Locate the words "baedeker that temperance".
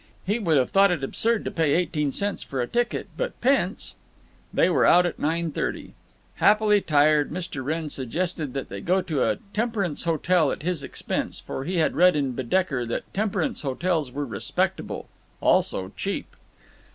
12.31-13.61